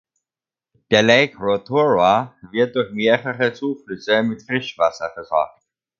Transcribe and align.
Der 0.89 1.03
Lake 1.03 1.37
Rotorua 1.37 2.33
wird 2.49 2.75
durch 2.75 2.91
mehrere 2.91 3.53
Zuflüsse 3.53 4.23
mit 4.23 4.41
Frischwasser 4.41 5.11
versorgt. 5.13 5.61